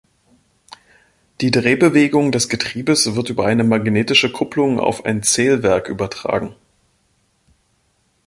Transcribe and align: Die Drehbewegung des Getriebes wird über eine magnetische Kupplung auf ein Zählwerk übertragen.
Die 1.41 1.51
Drehbewegung 1.51 2.31
des 2.31 2.49
Getriebes 2.49 3.13
wird 3.13 3.29
über 3.29 3.45
eine 3.45 3.63
magnetische 3.63 4.31
Kupplung 4.31 4.79
auf 4.79 5.05
ein 5.05 5.21
Zählwerk 5.21 5.89
übertragen. 5.89 6.55